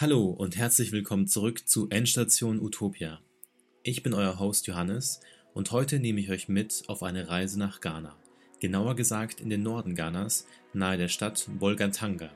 [0.00, 3.20] Hallo und herzlich willkommen zurück zu Endstation Utopia.
[3.82, 5.20] Ich bin euer Host Johannes
[5.52, 8.16] und heute nehme ich euch mit auf eine Reise nach Ghana.
[8.60, 12.30] Genauer gesagt in den Norden Ghanas, nahe der Stadt Bolgatanga.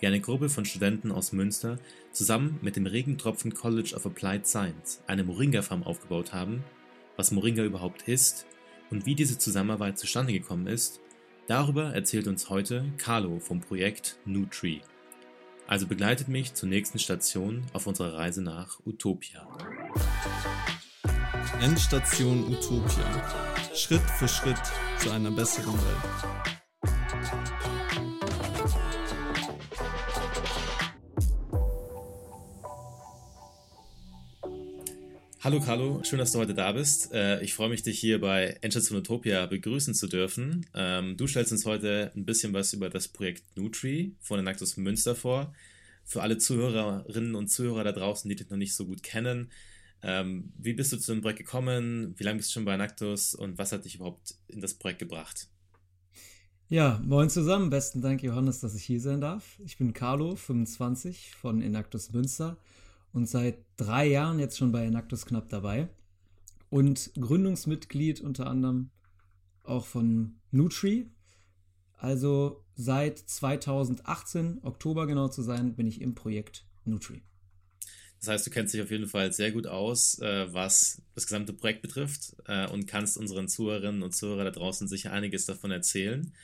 [0.00, 1.78] Wie eine Gruppe von Studenten aus Münster
[2.12, 6.64] zusammen mit dem Regentropfen College of Applied Science eine Moringa-Farm aufgebaut haben,
[7.16, 8.46] was Moringa überhaupt ist
[8.90, 11.00] und wie diese Zusammenarbeit zustande gekommen ist,
[11.46, 14.80] darüber erzählt uns heute Carlo vom Projekt Nutri.
[15.68, 19.46] Also begleitet mich zur nächsten Station auf unserer Reise nach Utopia.
[21.60, 23.56] Endstation Utopia.
[23.74, 24.60] Schritt für Schritt
[24.98, 27.55] zu einer besseren Welt.
[35.46, 37.12] Hallo Carlo, schön, dass du heute da bist.
[37.12, 40.66] Äh, ich freue mich, dich hier bei Endstation Utopia begrüßen zu dürfen.
[40.74, 45.14] Ähm, du stellst uns heute ein bisschen was über das Projekt Nutri von Enactus Münster
[45.14, 45.54] vor.
[46.04, 49.52] Für alle Zuhörerinnen und Zuhörer da draußen, die dich noch nicht so gut kennen,
[50.02, 52.16] ähm, wie bist du zu dem Projekt gekommen?
[52.16, 54.98] Wie lange bist du schon bei Enactus und was hat dich überhaupt in das Projekt
[54.98, 55.46] gebracht?
[56.68, 57.70] Ja, moin zusammen.
[57.70, 59.60] Besten Dank, Johannes, dass ich hier sein darf.
[59.64, 62.56] Ich bin Carlo, 25 von Enactus Münster
[63.16, 65.88] und seit drei Jahren jetzt schon bei Enactus Knapp dabei
[66.68, 68.90] und Gründungsmitglied unter anderem
[69.64, 71.06] auch von Nutri.
[71.96, 77.22] Also seit 2018, Oktober genau zu sein, bin ich im Projekt Nutri.
[78.20, 81.54] Das heißt, du kennst dich auf jeden Fall sehr gut aus, äh, was das gesamte
[81.54, 86.34] Projekt betrifft äh, und kannst unseren Zuhörerinnen und Zuhörern da draußen sicher einiges davon erzählen.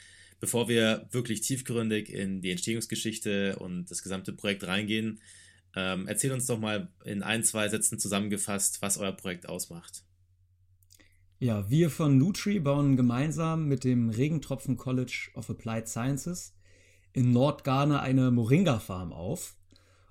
[0.41, 5.20] Bevor wir wirklich tiefgründig in die Entstehungsgeschichte und das gesamte Projekt reingehen,
[5.75, 10.05] ähm, erzähl uns doch mal in ein, zwei Sätzen zusammengefasst, was euer Projekt ausmacht.
[11.39, 16.55] Ja, wir von Nutri bauen gemeinsam mit dem Regentropfen College of Applied Sciences
[17.12, 19.56] in Nordghana eine Moringa-Farm auf.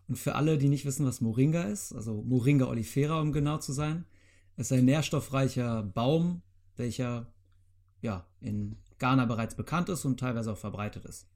[0.07, 3.71] Und für alle, die nicht wissen, was Moringa ist, also Moringa olifera, um genau zu
[3.71, 4.05] sein,
[4.57, 6.41] ist ein nährstoffreicher Baum,
[6.75, 7.31] welcher
[8.01, 11.27] ja, in Ghana bereits bekannt ist und teilweise auch verbreitet ist.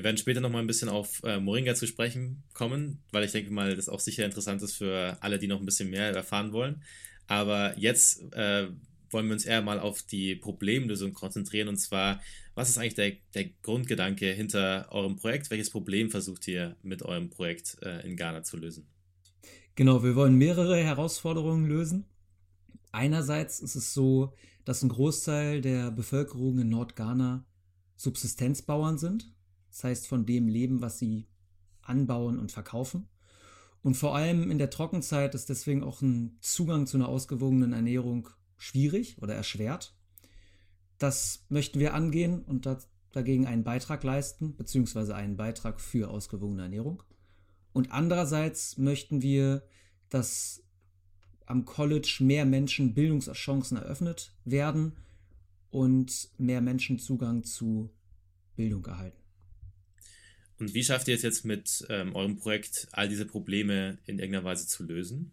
[0.00, 3.32] Wir werden später noch mal ein bisschen auf äh, Moringa zu sprechen kommen, weil ich
[3.32, 6.54] denke mal, das auch sicher interessant ist für alle, die noch ein bisschen mehr erfahren
[6.54, 6.82] wollen.
[7.26, 8.68] Aber jetzt äh,
[9.10, 12.22] wollen wir uns eher mal auf die Problemlösung konzentrieren und zwar,
[12.54, 15.50] was ist eigentlich der, der Grundgedanke hinter eurem Projekt?
[15.50, 18.86] Welches Problem versucht ihr mit eurem Projekt äh, in Ghana zu lösen?
[19.74, 22.06] Genau, wir wollen mehrere Herausforderungen lösen.
[22.90, 24.32] Einerseits ist es so,
[24.64, 27.44] dass ein Großteil der Bevölkerung in Nordghana
[27.96, 29.30] Subsistenzbauern sind.
[29.70, 31.26] Das heißt, von dem leben, was sie
[31.82, 33.08] anbauen und verkaufen.
[33.82, 38.28] Und vor allem in der Trockenzeit ist deswegen auch ein Zugang zu einer ausgewogenen Ernährung
[38.56, 39.94] schwierig oder erschwert.
[40.98, 42.68] Das möchten wir angehen und
[43.12, 47.02] dagegen einen Beitrag leisten, beziehungsweise einen Beitrag für ausgewogene Ernährung.
[47.72, 49.62] Und andererseits möchten wir,
[50.10, 50.62] dass
[51.46, 54.96] am College mehr Menschen Bildungschancen eröffnet werden
[55.70, 57.90] und mehr Menschen Zugang zu
[58.56, 59.19] Bildung erhalten.
[60.60, 64.44] Und wie schafft ihr es jetzt mit ähm, eurem Projekt, all diese Probleme in irgendeiner
[64.44, 65.32] Weise zu lösen?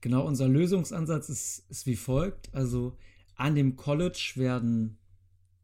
[0.00, 2.52] Genau, unser Lösungsansatz ist, ist wie folgt.
[2.54, 2.96] Also
[3.34, 4.96] an dem College werden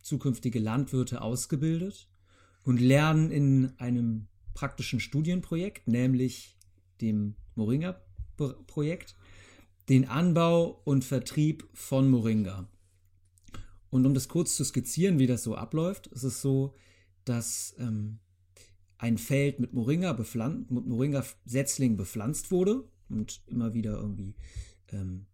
[0.02, 2.06] zukünftige Landwirte ausgebildet
[2.64, 6.58] und lernen in einem praktischen Studienprojekt, nämlich
[7.00, 9.16] dem Moringa-Projekt,
[9.88, 12.68] den Anbau und Vertrieb von Moringa.
[13.88, 16.74] Und um das kurz zu skizzieren, wie das so abläuft, ist es so,
[17.24, 18.18] dass ähm,
[19.04, 24.34] ein Feld mit Moringa, bepflanzt, mit Moringa-Setzlingen bepflanzt wurde und immer wieder irgendwie
[24.92, 25.26] ähm,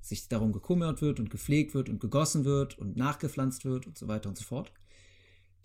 [0.00, 4.08] sich darum gekümmert wird und gepflegt wird und gegossen wird und nachgepflanzt wird und so
[4.08, 4.72] weiter und so fort.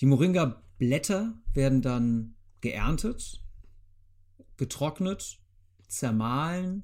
[0.01, 3.43] Die Moringa-Blätter werden dann geerntet,
[4.57, 5.39] getrocknet,
[5.87, 6.83] zermahlen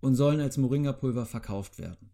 [0.00, 2.08] und sollen als Moringa-Pulver verkauft werden.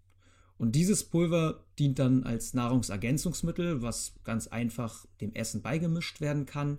[0.59, 6.79] Und dieses Pulver dient dann als Nahrungsergänzungsmittel, was ganz einfach dem Essen beigemischt werden kann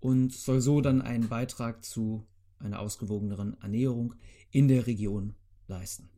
[0.00, 2.26] und soll so dann einen Beitrag zu
[2.58, 4.14] einer ausgewogeneren Ernährung
[4.50, 5.34] in der Region
[5.68, 6.08] leisten.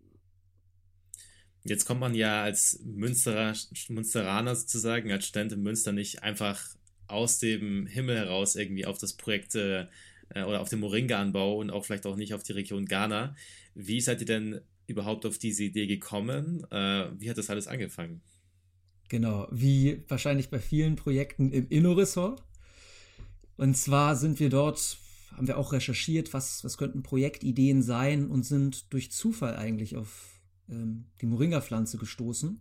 [1.64, 3.54] Jetzt kommt man ja als Münsterer,
[3.88, 6.60] Münsteraner sozusagen, als Student in Münster nicht einfach
[7.06, 9.86] aus dem Himmel heraus irgendwie auf das Projekt äh,
[10.34, 13.36] oder auf den Moringa-Anbau und auch vielleicht auch nicht auf die Region Ghana.
[13.74, 16.66] Wie seid ihr denn überhaupt auf diese Idee gekommen?
[16.70, 18.22] Äh, wie hat das alles angefangen?
[19.08, 22.42] Genau, wie wahrscheinlich bei vielen Projekten im Inno-Ressort
[23.62, 24.98] und zwar sind wir dort,
[25.36, 30.40] haben wir auch recherchiert, was, was könnten Projektideen sein und sind durch Zufall eigentlich auf
[30.68, 32.60] ähm, die Moringa-Pflanze gestoßen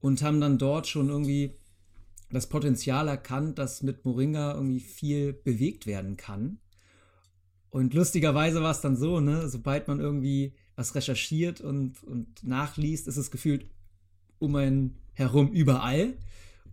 [0.00, 1.56] und haben dann dort schon irgendwie
[2.30, 6.58] das Potenzial erkannt, dass mit Moringa irgendwie viel bewegt werden kann.
[7.70, 13.06] Und lustigerweise war es dann so, ne, sobald man irgendwie was recherchiert und, und nachliest,
[13.06, 13.70] ist es gefühlt
[14.40, 16.14] um einen herum überall.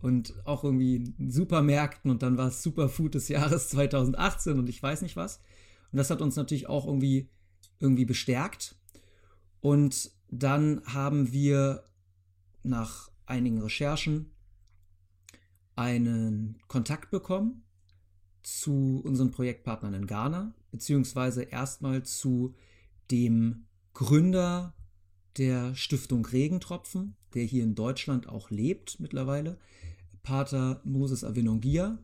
[0.00, 5.02] Und auch irgendwie Supermärkten und dann war es Superfood des Jahres 2018 und ich weiß
[5.02, 5.40] nicht was.
[5.92, 7.28] Und das hat uns natürlich auch irgendwie,
[7.78, 8.76] irgendwie bestärkt.
[9.60, 11.84] Und dann haben wir
[12.62, 14.30] nach einigen Recherchen
[15.76, 17.62] einen Kontakt bekommen
[18.42, 22.54] zu unseren Projektpartnern in Ghana, beziehungsweise erstmal zu
[23.10, 24.74] dem Gründer
[25.36, 29.58] der Stiftung Regentropfen, der hier in Deutschland auch lebt mittlerweile,
[30.22, 31.98] Pater Moses Avenongia.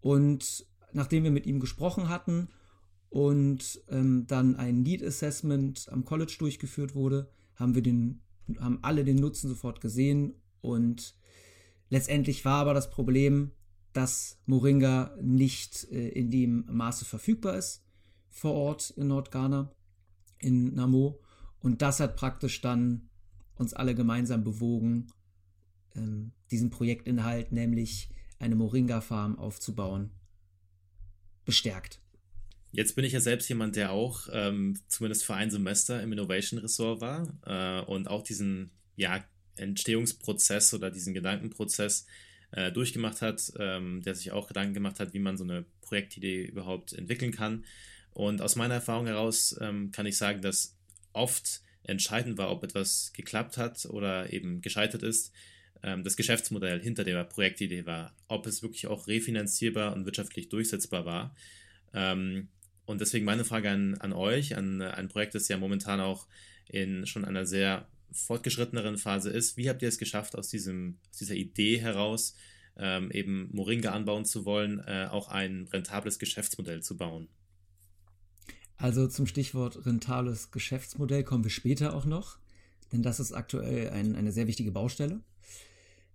[0.00, 2.48] Und nachdem wir mit ihm gesprochen hatten
[3.08, 8.20] und ähm, dann ein Need Assessment am College durchgeführt wurde, haben wir den,
[8.58, 11.14] haben alle den Nutzen sofort gesehen und
[11.90, 13.52] letztendlich war aber das Problem,
[13.92, 17.84] dass Moringa nicht äh, in dem Maße verfügbar ist
[18.32, 19.70] vor Ort in Nordghana,
[20.38, 21.20] in Namo.
[21.60, 23.10] Und das hat praktisch dann
[23.56, 25.08] uns alle gemeinsam bewogen,
[25.94, 28.08] ähm, diesen Projektinhalt, nämlich
[28.38, 30.10] eine Moringa-Farm aufzubauen,
[31.44, 32.00] bestärkt.
[32.72, 37.00] Jetzt bin ich ja selbst jemand, der auch ähm, zumindest für ein Semester im Innovation-Ressort
[37.00, 39.22] war äh, und auch diesen ja,
[39.56, 42.06] Entstehungsprozess oder diesen Gedankenprozess
[42.52, 46.44] äh, durchgemacht hat, ähm, der sich auch Gedanken gemacht hat, wie man so eine Projektidee
[46.44, 47.64] überhaupt entwickeln kann.
[48.12, 50.76] Und aus meiner Erfahrung heraus ähm, kann ich sagen, dass
[51.12, 55.32] oft entscheidend war, ob etwas geklappt hat oder eben gescheitert ist,
[55.82, 61.04] ähm, das Geschäftsmodell hinter der Projektidee war, ob es wirklich auch refinanzierbar und wirtschaftlich durchsetzbar
[61.04, 61.34] war.
[61.92, 62.48] Ähm,
[62.84, 66.26] und deswegen meine Frage an, an euch, an ein Projekt, das ja momentan auch
[66.68, 69.56] in schon einer sehr fortgeschritteneren Phase ist.
[69.56, 72.36] Wie habt ihr es geschafft, aus, diesem, aus dieser Idee heraus
[72.76, 77.28] ähm, eben Moringa anbauen zu wollen, äh, auch ein rentables Geschäftsmodell zu bauen?
[78.76, 82.38] Also zum Stichwort rentables Geschäftsmodell kommen wir später auch noch,
[82.90, 85.20] denn das ist aktuell ein, eine sehr wichtige Baustelle.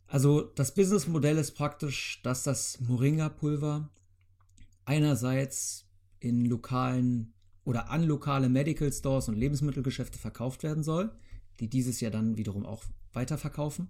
[0.08, 3.90] Also das Businessmodell ist praktisch, dass das Moringa-Pulver
[4.86, 5.86] einerseits
[6.20, 7.34] in lokalen
[7.66, 11.12] oder an lokale Medical Stores und Lebensmittelgeschäfte verkauft werden soll,
[11.60, 13.90] die dieses Jahr dann wiederum auch weiterverkaufen.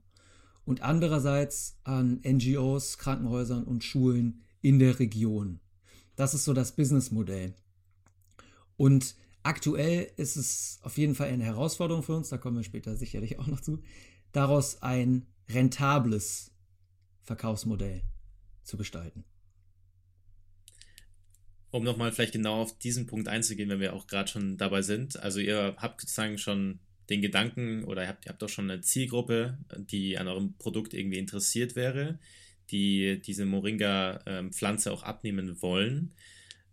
[0.66, 5.60] Und andererseits an NGOs, Krankenhäusern und Schulen in der Region.
[6.16, 7.54] Das ist so das Businessmodell.
[8.78, 12.96] Und aktuell ist es auf jeden Fall eine Herausforderung für uns, da kommen wir später
[12.96, 13.82] sicherlich auch noch zu,
[14.32, 16.52] daraus ein rentables
[17.24, 18.04] Verkaufsmodell
[18.64, 19.24] zu gestalten
[21.72, 25.20] um nochmal vielleicht genau auf diesen Punkt einzugehen, wenn wir auch gerade schon dabei sind.
[25.20, 28.82] Also ihr habt sozusagen schon den Gedanken oder ihr habt, ihr habt doch schon eine
[28.82, 32.20] Zielgruppe, die an eurem Produkt irgendwie interessiert wäre,
[32.70, 36.14] die diese Moringa-Pflanze auch abnehmen wollen.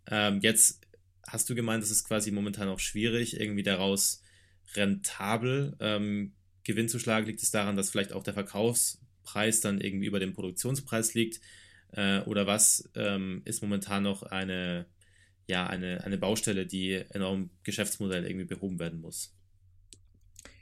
[0.07, 0.81] Ähm, jetzt
[1.27, 4.21] hast du gemeint, es ist quasi momentan auch schwierig, irgendwie daraus
[4.75, 6.33] rentabel ähm,
[6.63, 7.27] Gewinn zu schlagen.
[7.27, 11.39] Liegt es daran, dass vielleicht auch der Verkaufspreis dann irgendwie über dem Produktionspreis liegt?
[11.91, 14.85] Äh, oder was ähm, ist momentan noch eine,
[15.47, 19.33] ja, eine, eine Baustelle, die eurem Geschäftsmodell irgendwie behoben werden muss?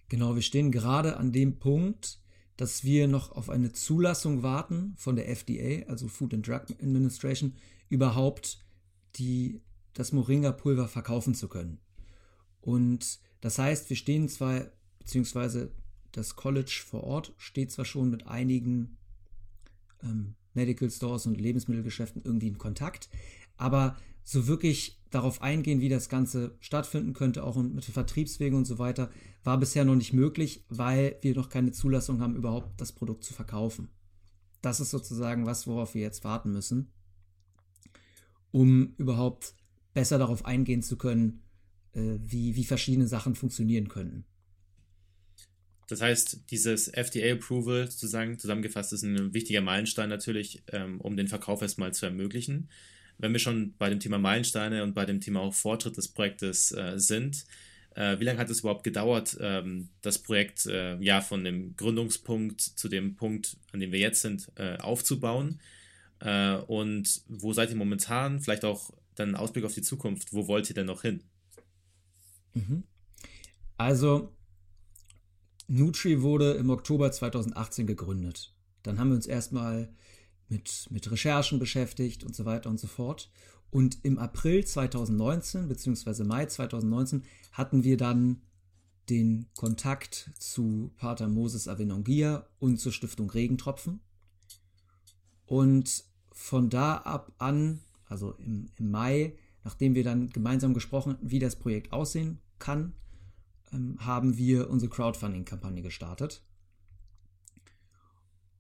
[0.10, 2.20] Genau, wir stehen gerade an dem Punkt,
[2.58, 7.56] dass wir noch auf eine Zulassung warten von der FDA, also Food and Drug Administration,
[7.90, 8.60] überhaupt
[9.16, 9.62] die,
[9.94, 11.80] das Moringa-Pulver verkaufen zu können.
[12.62, 15.72] Und das heißt, wir stehen zwar, beziehungsweise
[16.12, 18.98] das College vor Ort steht zwar schon mit einigen
[20.02, 23.10] ähm, Medical Stores und Lebensmittelgeschäften irgendwie in Kontakt.
[23.58, 28.80] Aber so wirklich darauf eingehen, wie das Ganze stattfinden könnte, auch mit Vertriebswegen und so
[28.80, 29.12] weiter,
[29.44, 33.34] war bisher noch nicht möglich, weil wir noch keine Zulassung haben, überhaupt das Produkt zu
[33.34, 33.90] verkaufen.
[34.62, 36.92] Das ist sozusagen was, worauf wir jetzt warten müssen,
[38.52, 39.56] um überhaupt
[39.94, 41.42] besser darauf eingehen zu können,
[41.94, 44.26] äh, wie, wie verschiedene Sachen funktionieren könnten.
[45.88, 51.62] Das heißt, dieses FDA-Approval sozusagen zusammengefasst ist ein wichtiger Meilenstein natürlich, ähm, um den Verkauf
[51.62, 52.70] erstmal zu ermöglichen.
[53.18, 56.72] Wenn wir schon bei dem Thema Meilensteine und bei dem Thema auch Fortschritt des Projektes
[56.72, 57.46] äh, sind,
[57.96, 62.62] äh, wie lange hat es überhaupt gedauert, ähm, das Projekt äh, ja von dem Gründungspunkt
[62.62, 65.60] zu dem Punkt, an dem wir jetzt sind, äh, aufzubauen?
[66.20, 68.40] Äh, und wo seid ihr momentan?
[68.40, 70.34] Vielleicht auch dann Ausblick auf die Zukunft.
[70.34, 71.24] Wo wollt ihr denn noch hin?
[72.54, 72.84] Mhm.
[73.78, 74.32] Also
[75.68, 78.54] Nutri wurde im Oktober 2018 gegründet.
[78.84, 79.94] Dann haben wir uns erstmal
[80.50, 83.32] mit, mit Recherchen beschäftigt und so weiter und so fort.
[83.72, 86.24] Und im April 2019 bzw.
[86.24, 88.42] Mai 2019 hatten wir dann
[89.10, 94.00] den Kontakt zu Pater Moses Avenongia und zur Stiftung Regentropfen.
[95.46, 101.32] Und von da ab an, also im, im Mai, nachdem wir dann gemeinsam gesprochen hatten,
[101.32, 102.94] wie das Projekt aussehen kann,
[103.72, 106.44] ähm, haben wir unsere Crowdfunding-Kampagne gestartet.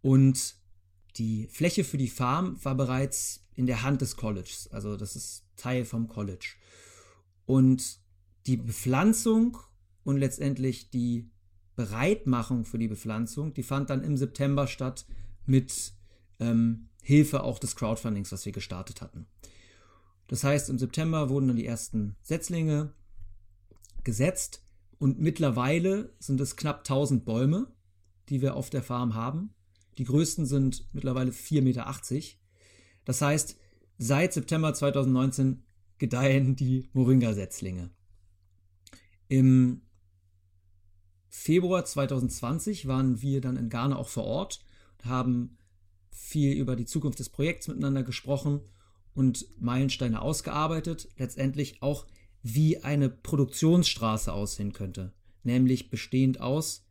[0.02, 0.56] Und
[1.18, 5.46] die Fläche für die Farm war bereits in der Hand des Colleges, also das ist
[5.56, 6.56] Teil vom College.
[7.46, 8.00] Und
[8.48, 9.58] die Bepflanzung
[10.04, 11.30] und letztendlich die
[11.76, 15.06] Bereitmachung für die Bepflanzung, die fand dann im September statt
[15.46, 15.94] mit
[16.40, 19.28] ähm, Hilfe auch des Crowdfundings, was wir gestartet hatten.
[20.28, 22.94] Das heißt, im September wurden dann die ersten Setzlinge
[24.04, 24.66] gesetzt
[24.98, 27.68] und mittlerweile sind es knapp 1000 Bäume,
[28.30, 29.54] die wir auf der Farm haben.
[29.98, 31.94] Die größten sind mittlerweile 4,80 Meter.
[33.06, 33.60] Das heißt,
[33.98, 35.64] seit September 2019
[35.98, 37.92] gedeihen die Moringa-Setzlinge.
[39.28, 39.82] Im
[41.28, 44.64] Februar 2020 waren wir dann in Ghana auch vor Ort
[44.98, 45.58] und haben
[46.14, 48.62] viel über die Zukunft des Projekts miteinander gesprochen
[49.14, 51.10] und Meilensteine ausgearbeitet.
[51.18, 52.06] Letztendlich auch,
[52.42, 55.14] wie eine Produktionsstraße aussehen könnte.
[55.44, 56.86] Nämlich bestehend aus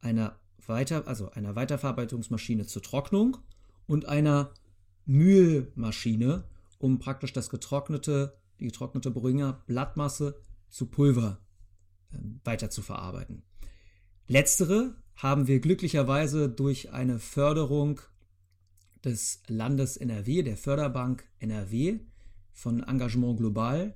[0.00, 3.36] einer weiter, also einer Weiterverarbeitungsmaschine zur Trocknung
[3.86, 4.52] und einer
[5.04, 6.44] Mühlmaschine,
[6.78, 10.36] um praktisch das getrocknete, die getrocknete Boringer Blattmasse
[10.68, 11.38] zu Pulver
[12.12, 12.68] äh, weiter.
[14.26, 18.00] Letztere haben wir glücklicherweise durch eine Förderung
[19.06, 22.00] des Landes NRW, der Förderbank NRW
[22.52, 23.94] von Engagement Global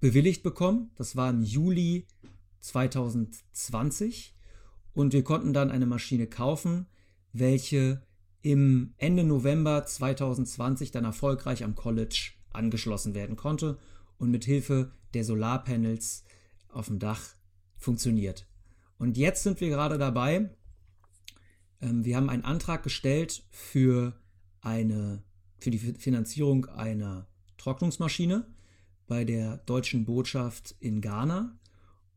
[0.00, 0.90] bewilligt bekommen.
[0.96, 2.06] Das war im Juli
[2.60, 4.34] 2020
[4.94, 6.86] und wir konnten dann eine Maschine kaufen,
[7.32, 8.02] welche
[8.40, 13.78] im Ende November 2020 dann erfolgreich am College angeschlossen werden konnte
[14.16, 16.24] und mit Hilfe der Solarpanels
[16.68, 17.34] auf dem Dach
[17.76, 18.46] funktioniert.
[18.98, 20.50] Und jetzt sind wir gerade dabei.
[21.84, 24.14] Ähm, wir haben einen Antrag gestellt für
[24.60, 25.22] eine
[25.58, 27.26] für die Finanzierung einer
[27.56, 28.46] Trocknungsmaschine
[29.06, 31.58] bei der deutschen Botschaft in Ghana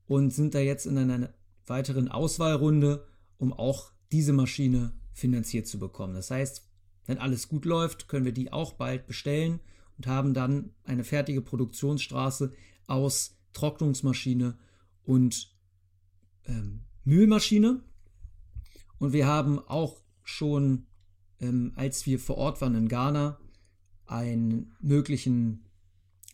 [0.05, 1.33] und sind da jetzt in einer
[1.65, 3.05] weiteren Auswahlrunde,
[3.38, 6.15] um auch diese Maschine finanziert zu bekommen.
[6.15, 6.67] Das heißt,
[7.05, 9.62] wenn alles gut läuft, können wir die auch bald bestellen
[9.97, 12.53] und haben dann eine fertige Produktionsstraße
[12.88, 14.57] aus Trocknungsmaschine
[15.03, 15.55] und
[16.45, 17.81] ähm, Mühlmaschine.
[19.00, 20.88] Und wir haben auch schon,
[21.39, 23.39] ähm, als wir vor Ort waren in Ghana,
[24.06, 25.66] einen möglichen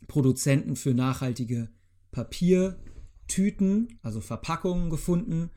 [0.08, 1.70] Produzenten für nachhaltige
[2.12, 5.50] Papiertüten, also Verpackungen gefunden,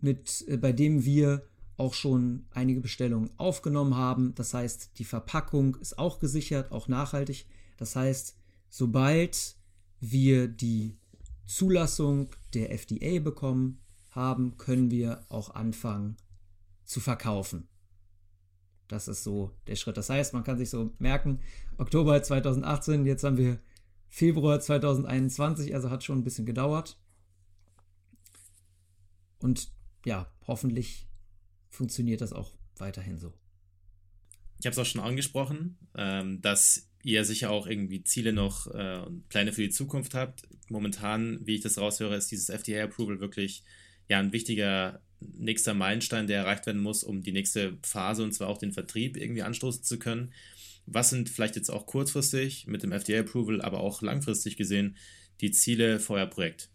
[0.00, 4.34] mit, äh, bei dem wir auch schon einige Bestellungen aufgenommen haben.
[4.34, 7.46] Das heißt, die Verpackung ist auch gesichert, auch nachhaltig.
[7.76, 8.36] Das heißt,
[8.68, 9.56] sobald
[10.00, 10.96] wir die
[11.44, 16.16] Zulassung der FDA bekommen haben, können wir auch anfangen
[16.86, 17.68] zu verkaufen.
[18.88, 19.96] Das ist so der Schritt.
[19.96, 21.40] Das heißt, man kann sich so merken,
[21.76, 23.58] Oktober 2018, jetzt haben wir
[24.08, 26.96] Februar 2021, also hat schon ein bisschen gedauert.
[29.38, 29.70] Und
[30.04, 31.08] ja, hoffentlich
[31.68, 33.34] funktioniert das auch weiterhin so.
[34.58, 39.02] Ich habe es auch schon angesprochen, ähm, dass ihr sicher auch irgendwie Ziele noch äh,
[39.28, 40.42] Pläne für die Zukunft habt.
[40.68, 43.64] Momentan, wie ich das raushöre, ist dieses FDA-Approval wirklich
[44.08, 48.48] ja ein wichtiger nächster Meilenstein, der erreicht werden muss, um die nächste Phase und zwar
[48.48, 50.32] auch den Vertrieb irgendwie anstoßen zu können.
[50.86, 54.96] Was sind vielleicht jetzt auch kurzfristig mit dem FDA-Approval, aber auch langfristig gesehen
[55.40, 56.70] die Ziele für euer Projekt?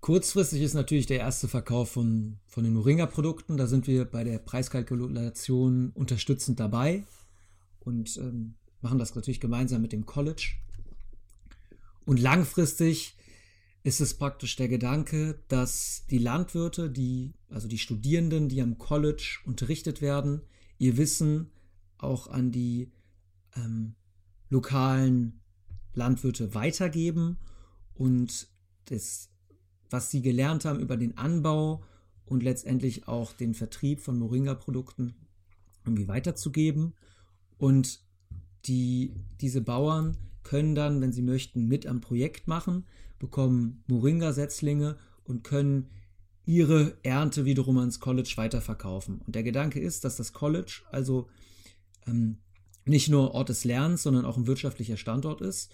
[0.00, 3.56] Kurzfristig ist natürlich der erste Verkauf von, von den Moringa-Produkten.
[3.56, 7.04] Da sind wir bei der Preiskalkulation unterstützend dabei
[7.80, 10.52] und ähm, machen das natürlich gemeinsam mit dem College.
[12.04, 13.16] Und langfristig
[13.86, 19.38] ist es praktisch der Gedanke, dass die Landwirte, die, also die Studierenden, die am College
[19.44, 20.42] unterrichtet werden,
[20.78, 21.52] ihr Wissen
[21.96, 22.90] auch an die
[23.54, 23.94] ähm,
[24.50, 25.40] lokalen
[25.94, 27.38] Landwirte weitergeben
[27.94, 28.48] und
[28.86, 29.28] das
[29.88, 31.84] was sie gelernt haben über den Anbau
[32.24, 35.14] und letztendlich auch den Vertrieb von Moringa-Produkten
[35.84, 36.94] irgendwie weiterzugeben.
[37.56, 38.00] Und
[38.64, 42.84] die, diese Bauern können dann, wenn sie möchten, mit am Projekt machen,
[43.18, 45.90] bekommen Moringa-Setzlinge und können
[46.44, 49.20] ihre Ernte wiederum ans College weiterverkaufen.
[49.26, 51.28] Und der Gedanke ist, dass das College also
[52.06, 52.38] ähm,
[52.84, 55.72] nicht nur Ort des Lernens, sondern auch ein wirtschaftlicher Standort ist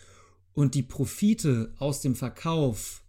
[0.55, 3.05] und die Profite aus dem Verkauf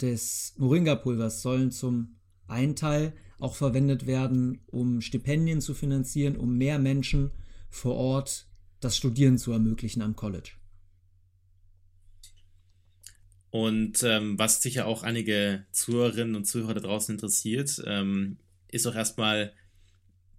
[0.00, 2.16] des Moringa-Pulvers sollen zum
[2.48, 7.30] einen Teil auch verwendet werden, um Stipendien zu finanzieren, um mehr Menschen
[7.70, 8.46] vor Ort
[8.80, 10.52] das Studieren zu ermöglichen am College.
[13.52, 18.94] Und ähm, was sicher auch einige Zuhörerinnen und Zuhörer da draußen interessiert, ähm, ist auch
[18.94, 19.52] erstmal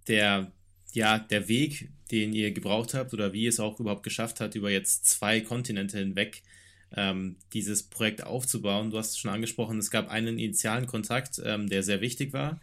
[0.08, 0.50] der,
[0.92, 4.56] ja, der Weg, den ihr gebraucht habt oder wie ihr es auch überhaupt geschafft habt,
[4.56, 6.42] über jetzt zwei Kontinente hinweg
[6.96, 8.90] ähm, dieses Projekt aufzubauen.
[8.90, 12.60] Du hast es schon angesprochen, es gab einen initialen Kontakt, ähm, der sehr wichtig war.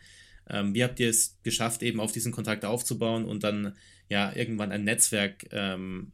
[0.49, 3.77] Ähm, wie habt ihr es geschafft, eben auf diesen Kontakt aufzubauen und dann
[4.09, 6.11] ja irgendwann ein Netzwerk ähm,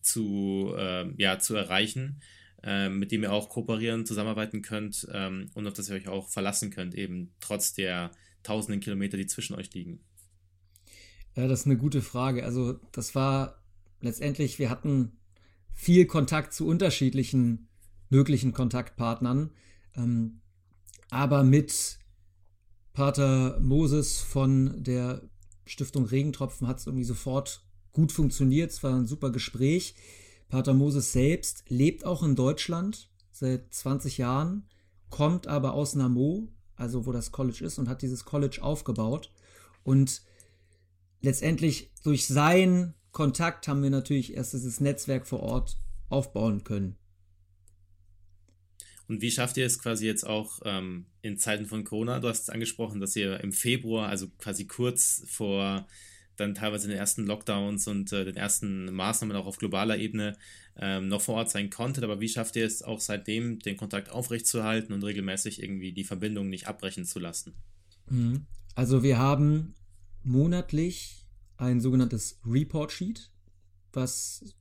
[0.00, 2.20] zu, äh, ja, zu erreichen,
[2.62, 6.70] mit dem ihr auch kooperieren, zusammenarbeiten könnt ähm, und auf das ihr euch auch verlassen
[6.70, 8.10] könnt, eben trotz der
[8.42, 10.00] tausenden Kilometer, die zwischen euch liegen?
[11.36, 12.44] Ja, das ist eine gute Frage.
[12.44, 13.62] Also das war
[14.00, 15.12] letztendlich, wir hatten
[15.72, 17.68] viel Kontakt zu unterschiedlichen
[18.08, 19.50] möglichen Kontaktpartnern,
[19.96, 20.40] ähm,
[21.10, 21.98] aber mit
[22.92, 25.22] Pater Moses von der
[25.64, 28.70] Stiftung Regentropfen hat es irgendwie sofort gut funktioniert.
[28.72, 29.94] Es war ein super Gespräch.
[30.50, 34.68] Pater Moses selbst lebt auch in Deutschland seit 20 Jahren,
[35.08, 39.32] kommt aber aus Namur, also wo das College ist, und hat dieses College aufgebaut.
[39.84, 40.22] Und
[41.22, 46.96] letztendlich durch seinen Kontakt haben wir natürlich erst dieses Netzwerk vor Ort aufbauen können.
[49.06, 52.20] Und wie schafft ihr es quasi jetzt auch ähm, in Zeiten von Corona?
[52.20, 55.86] Du hast es angesprochen, dass ihr im Februar, also quasi kurz vor
[56.40, 60.36] dann teilweise den ersten Lockdowns und äh, den ersten Maßnahmen auch auf globaler Ebene
[60.76, 62.04] ähm, noch vor Ort sein konntet.
[62.04, 66.48] Aber wie schafft ihr es auch seitdem, den Kontakt aufrechtzuerhalten und regelmäßig irgendwie die Verbindung
[66.48, 67.54] nicht abbrechen zu lassen?
[68.08, 68.46] Mhm.
[68.74, 69.74] Also wir haben
[70.22, 73.30] monatlich ein sogenanntes Report Sheet,
[73.92, 74.54] was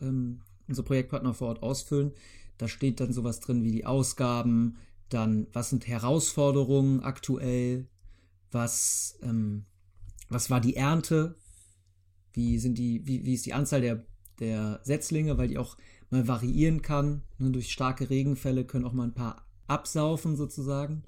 [0.00, 2.12] ähm, unsere Projektpartner vor Ort ausfüllen.
[2.58, 4.76] Da steht dann sowas drin wie die Ausgaben,
[5.08, 7.88] dann was sind Herausforderungen aktuell,
[8.50, 9.64] was, ähm,
[10.28, 11.36] was war die Ernte,
[12.32, 14.04] wie, sind die, wie, wie ist die Anzahl der,
[14.40, 15.76] der Setzlinge, weil die auch
[16.10, 17.22] mal variieren kann.
[17.38, 21.04] Ne, durch starke Regenfälle können auch mal ein paar absaufen sozusagen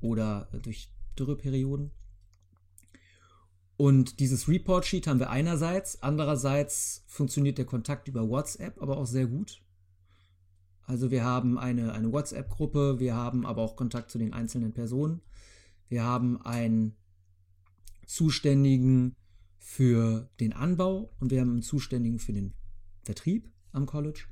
[0.00, 1.90] oder äh, durch Dürreperioden.
[3.76, 9.06] Und dieses Report Sheet haben wir einerseits, andererseits funktioniert der Kontakt über WhatsApp aber auch
[9.06, 9.62] sehr gut.
[10.86, 15.22] Also wir haben eine, eine WhatsApp-Gruppe, wir haben aber auch Kontakt zu den einzelnen Personen.
[15.88, 16.94] Wir haben einen
[18.06, 19.16] Zuständigen
[19.58, 22.54] für den Anbau und wir haben einen Zuständigen für den
[23.02, 24.24] Vertrieb am College.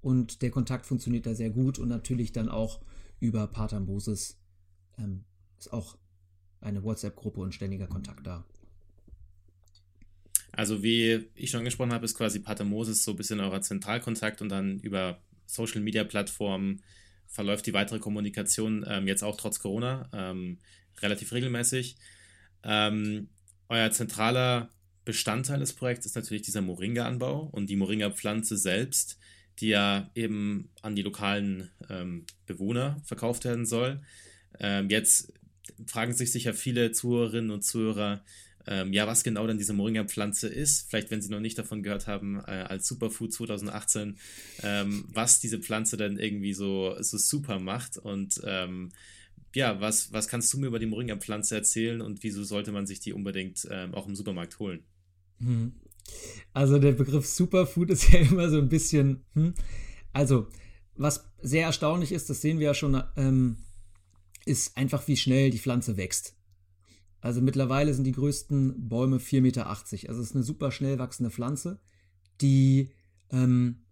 [0.00, 2.80] Und der Kontakt funktioniert da sehr gut und natürlich dann auch
[3.20, 4.40] über Pater Moses
[4.98, 5.24] ähm,
[5.58, 5.96] ist auch
[6.60, 8.44] eine WhatsApp-Gruppe und ständiger Kontakt da.
[10.50, 14.42] Also wie ich schon angesprochen habe, ist quasi Pater Moses so ein bisschen euer Zentralkontakt
[14.42, 16.82] und dann über Social-Media-Plattformen
[17.26, 20.58] verläuft die weitere Kommunikation ähm, jetzt auch trotz Corona ähm,
[21.00, 21.96] relativ regelmäßig.
[22.64, 23.28] Ähm,
[23.68, 24.70] euer zentraler
[25.04, 29.18] Bestandteil des Projekts ist natürlich dieser Moringa-Anbau und die Moringa-Pflanze selbst,
[29.58, 34.00] die ja eben an die lokalen ähm, Bewohner verkauft werden soll.
[34.58, 35.32] Ähm, jetzt
[35.86, 38.22] fragen sich sicher viele Zuhörerinnen und Zuhörer,
[38.66, 42.06] ähm, ja, was genau dann diese Moringa-Pflanze ist, vielleicht wenn Sie noch nicht davon gehört
[42.06, 44.18] haben, äh, als Superfood 2018,
[44.62, 48.92] ähm, was diese Pflanze dann irgendwie so, so super macht und ähm,
[49.54, 53.00] ja, was, was kannst du mir über die Moringa-Pflanze erzählen und wieso sollte man sich
[53.00, 54.84] die unbedingt ähm, auch im Supermarkt holen?
[55.38, 55.72] Hm.
[56.52, 59.54] Also der Begriff Superfood ist ja immer so ein bisschen, hm.
[60.12, 60.48] also
[60.94, 63.56] was sehr erstaunlich ist, das sehen wir ja schon, ähm,
[64.44, 66.36] ist einfach, wie schnell die Pflanze wächst.
[67.20, 69.66] Also mittlerweile sind die größten Bäume 4,80 Meter.
[69.68, 71.80] Also es ist eine super schnell wachsende Pflanze,
[72.40, 72.90] die
[73.30, 73.84] ähm,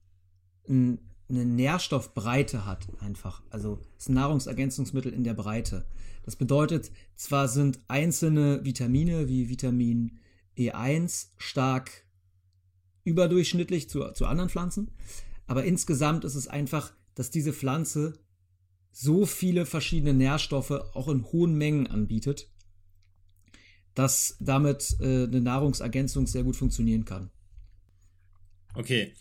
[1.31, 3.43] eine Nährstoffbreite hat einfach.
[3.51, 5.87] Also ein Nahrungsergänzungsmittel in der Breite.
[6.25, 10.19] Das bedeutet, zwar sind einzelne Vitamine wie Vitamin
[10.57, 12.05] E1 stark
[13.05, 14.91] überdurchschnittlich zu, zu anderen Pflanzen,
[15.47, 18.19] aber insgesamt ist es einfach, dass diese Pflanze
[18.93, 22.51] so viele verschiedene Nährstoffe auch in hohen Mengen anbietet,
[23.95, 27.31] dass damit äh, eine Nahrungsergänzung sehr gut funktionieren kann.
[28.75, 29.13] Okay,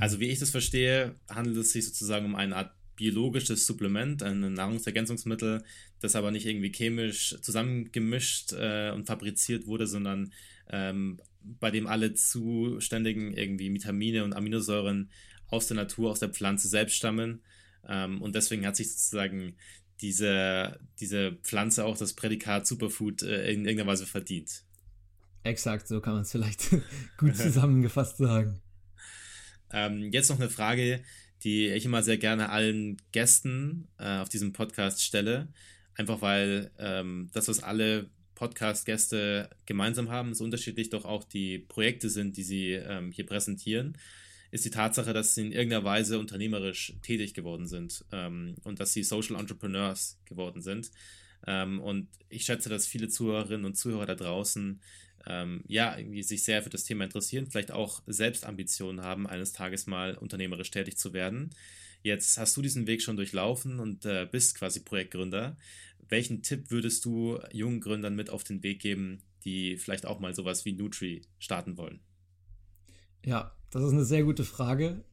[0.00, 4.52] also wie ich das verstehe, handelt es sich sozusagen um eine Art biologisches Supplement, ein
[4.54, 5.62] Nahrungsergänzungsmittel,
[6.00, 10.32] das aber nicht irgendwie chemisch zusammengemischt äh, und fabriziert wurde, sondern
[10.68, 15.10] ähm, bei dem alle zuständigen irgendwie Vitamine und Aminosäuren
[15.46, 17.40] aus der Natur, aus der Pflanze selbst stammen.
[17.86, 19.54] Ähm, und deswegen hat sich sozusagen
[20.00, 24.64] diese, diese Pflanze auch das Prädikat Superfood äh, in irgendeiner Weise verdient.
[25.44, 26.70] Exakt, so kann man es vielleicht
[27.16, 28.60] gut zusammengefasst sagen.
[29.72, 31.00] Ähm, jetzt noch eine Frage,
[31.44, 35.48] die ich immer sehr gerne allen Gästen äh, auf diesem Podcast stelle.
[35.94, 42.08] Einfach weil ähm, das, was alle Podcast-Gäste gemeinsam haben, so unterschiedlich doch auch die Projekte
[42.08, 43.96] sind, die sie ähm, hier präsentieren
[44.50, 48.92] ist die Tatsache, dass sie in irgendeiner Weise unternehmerisch tätig geworden sind ähm, und dass
[48.92, 50.90] sie Social Entrepreneurs geworden sind.
[51.46, 54.80] Ähm, und ich schätze, dass viele Zuhörerinnen und Zuhörer da draußen
[55.26, 59.52] ähm, ja, irgendwie sich sehr für das Thema interessieren, vielleicht auch selbst Ambitionen haben, eines
[59.52, 61.50] Tages mal unternehmerisch tätig zu werden.
[62.02, 65.56] Jetzt hast du diesen Weg schon durchlaufen und äh, bist quasi Projektgründer.
[66.08, 70.34] Welchen Tipp würdest du jungen Gründern mit auf den Weg geben, die vielleicht auch mal
[70.34, 72.00] sowas wie Nutri starten wollen?
[73.24, 75.04] Ja, das ist eine sehr gute Frage.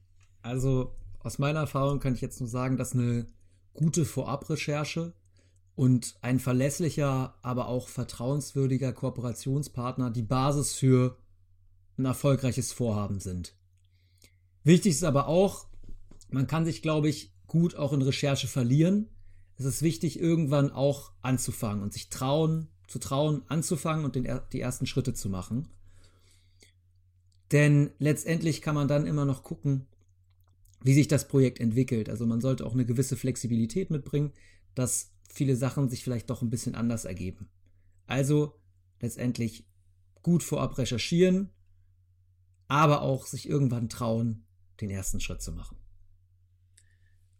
[0.41, 3.25] Also aus meiner Erfahrung kann ich jetzt nur sagen, dass eine
[3.73, 5.13] gute Vorabrecherche
[5.75, 11.17] und ein verlässlicher, aber auch vertrauenswürdiger Kooperationspartner die Basis für
[11.97, 13.55] ein erfolgreiches Vorhaben sind.
[14.63, 15.67] Wichtig ist aber auch,
[16.29, 19.09] man kann sich, glaube ich, gut auch in Recherche verlieren.
[19.57, 24.59] Es ist wichtig, irgendwann auch anzufangen und sich trauen, zu trauen, anzufangen und den, die
[24.59, 25.67] ersten Schritte zu machen.
[27.51, 29.87] Denn letztendlich kann man dann immer noch gucken,
[30.81, 32.09] wie sich das Projekt entwickelt.
[32.09, 34.33] Also man sollte auch eine gewisse Flexibilität mitbringen,
[34.73, 37.49] dass viele Sachen sich vielleicht doch ein bisschen anders ergeben.
[38.07, 38.59] Also
[39.01, 39.65] letztendlich
[40.21, 41.49] gut vorab recherchieren,
[42.67, 44.45] aber auch sich irgendwann trauen,
[44.81, 45.77] den ersten Schritt zu machen.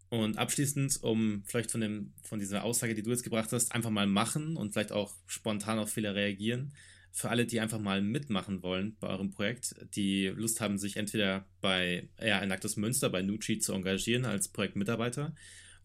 [0.10, 3.90] Und abschließend, um vielleicht von, dem, von dieser Aussage, die du jetzt gebracht hast, einfach
[3.90, 6.74] mal machen und vielleicht auch spontan auf Fehler reagieren.
[7.12, 11.48] Für alle, die einfach mal mitmachen wollen bei eurem Projekt, die Lust haben, sich entweder
[11.62, 15.34] bei ja, Enactus Münster, bei Nucci zu engagieren als Projektmitarbeiter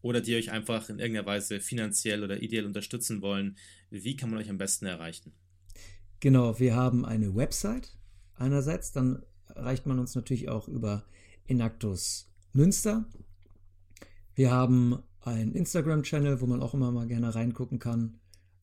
[0.03, 3.57] oder die euch einfach in irgendeiner Weise finanziell oder ideell unterstützen wollen,
[3.91, 5.33] wie kann man euch am besten erreichen?
[6.21, 7.97] Genau, wir haben eine Website
[8.37, 9.23] einerseits, dann
[9.55, 11.05] erreicht man uns natürlich auch über
[11.47, 13.05] Enactus Münster.
[14.35, 18.21] Wir haben einen Instagram-Channel, wo man auch immer mal gerne reingucken kann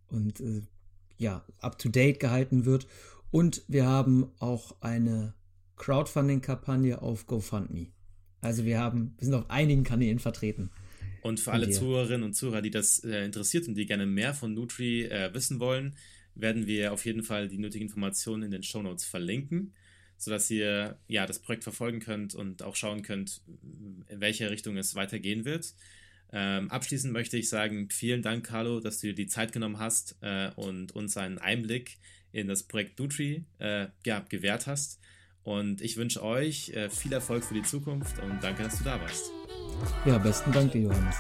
[0.08, 0.64] und äh,
[1.18, 2.88] ja, up-to-date gehalten wird.
[3.32, 5.34] Und wir haben auch eine
[5.76, 7.88] Crowdfunding-Kampagne auf GoFundMe.
[8.42, 10.72] Also wir haben, wir sind auf einigen Kanälen vertreten.
[11.22, 14.54] Und für alle Zuhörerinnen und Zuhörer, die das äh, interessiert und die gerne mehr von
[14.54, 15.96] Nutri äh, wissen wollen,
[16.36, 19.74] werden wir auf jeden Fall die nötigen Informationen in den Show Notes verlinken
[20.18, 23.42] sodass ihr ja das Projekt verfolgen könnt und auch schauen könnt,
[24.08, 25.74] in welche Richtung es weitergehen wird.
[26.34, 30.18] Ähm, abschließend möchte ich sagen, vielen Dank, Carlo, dass du dir die Zeit genommen hast
[30.22, 31.98] äh, und uns einen Einblick
[32.32, 35.00] in das Projekt Nutri äh, ja, gewährt hast.
[35.48, 39.00] Und ich wünsche euch äh, viel Erfolg für die Zukunft und danke, dass du da
[39.00, 39.32] warst.
[40.04, 41.16] Ja, besten Dank dir, Johannes.